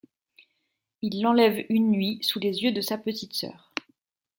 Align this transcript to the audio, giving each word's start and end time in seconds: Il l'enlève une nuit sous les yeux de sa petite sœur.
Il 1.03 1.21
l'enlève 1.21 1.63
une 1.69 1.91
nuit 1.91 2.17
sous 2.23 2.39
les 2.39 2.63
yeux 2.63 2.71
de 2.71 2.81
sa 2.81 2.97
petite 2.97 3.35
sœur. 3.35 3.71